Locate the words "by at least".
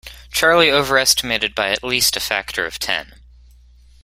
1.53-2.17